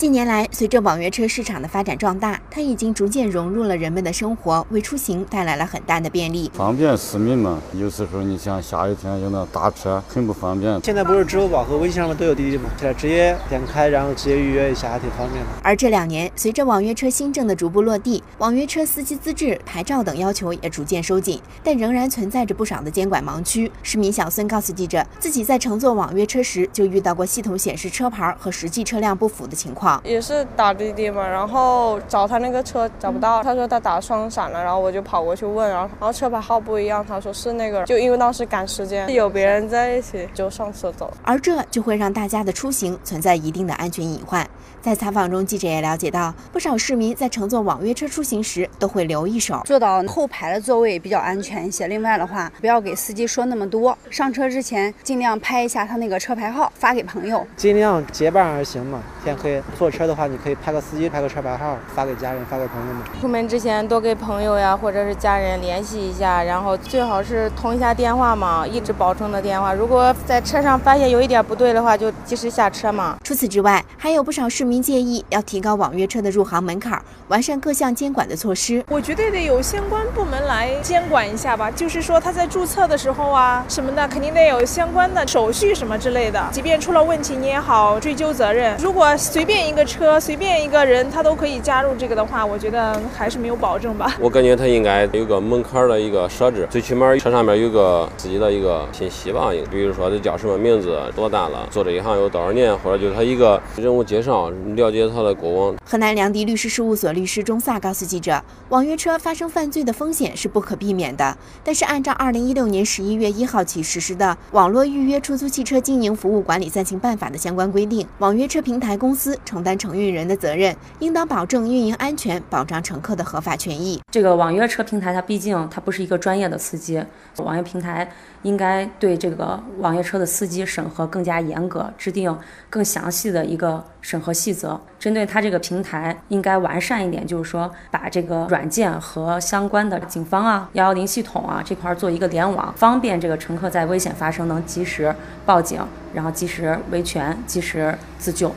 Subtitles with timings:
[0.00, 7.60] 近年来，随着网约车市场的发展壮大，它已经逐渐融入了人们的生活，为出行带来了很大的便利，方便市民嘛。
[7.74, 10.80] 有时候你像下雨天有那打车很不方便。
[10.82, 12.70] 现在不是支付宝和微信上面都有滴滴吗？
[12.78, 15.50] 现在直接点开，然后直接预约一下，还挺方便的。
[15.62, 23.70] 而这两年，随着网约车新政的逐步落地，网约车司机资质、牌照等要求也逐渐收紧，但仍然存在着不少的监管盲区。
[23.82, 30.74] 市民小孙告诉记者，自己在乘坐网约车时就遇到过系统显示车牌和实际车辆不符的情况，也是打。
[30.80, 44.48] 滴滴嘛，然后找他那个车找不到，他说他打双闪了，然后我就跑过去问，然后然后车牌号不一样，他说是那个，就因为当时赶时间，有别人在一起，就上车走了，而这就会让大家的出行存在一定的安全隐患。
[44.80, 51.86] 在采访中，记者也了解到，不少市民在乘坐网约车出行时都会留一手，坐到后排的座位比较安全一些。
[51.86, 59.02] 另外的话，不要给司机说那么多，上车之前尽量拍一下他那个车牌号，发给朋友，尽量结伴而行嘛。
[59.22, 63.02] 天黑坐车的话，你可以拍个司机，拍个车牌号，发给家人，发给朋友们。
[63.18, 69.72] 出门之前多给朋友呀，或者是家人联系一下，然后最好是通一下电话嘛，一直保证的电话。
[69.72, 73.16] 如果在车上发现有一点不对的话，就及时下车嘛。
[73.24, 75.40] 除此之外，还有不少市民建议要。
[75.50, 78.84] 提高网约车的入行门槛，完善各项监管的措施。
[78.88, 81.70] 我觉得得有相关部门来监管一下吧。
[81.70, 86.46] 就是说他在注册的时候啊什么的，肯定得有相关的手续什么之类的。
[86.52, 88.76] 即便出了问题，你也好追究责任。
[88.78, 94.16] 如果随便一个车、随便一个人他都可以加入这个的话，我觉得还是没有保证吧。
[94.18, 99.52] 我感觉他应该有个门槛的一个设置，最起码车上面有个自己的一个信息吧。
[99.70, 105.76] 比如说他叫什么名字，多大了，做这一行有多少年，或者就是他一个人物介绍，了解他的过往。
[105.84, 111.38] 河南良迪律师事务所律师钟萨告诉记者，网约车发生犯罪的风险是不可避免的。
[111.62, 124.00] 但是，按照二零一六年十一月一号起实施的《网络预约出租汽车经营服务管理暂行办法》的相关规定，网约车平台公司承担承运人的责任，应当保证运营安全，保障乘客的合法权益。
[124.10, 127.04] 这个网约车平台，它毕竟它不是一个专业的司机，
[127.36, 132.34] 网约平台应该对这个网约车的司机审核更加严格，制定
[132.70, 135.26] 更详细的一个审核细则，针对。
[135.26, 145.14] 它这个平台应该完善一点，就是说把这个软件和相关的警方啊、幺幺零系统啊这块做一个联网，方便这个乘客在危险发生能及时
[145.44, 145.78] 报警，
[146.14, 148.50] 然后及时维权、及时自救。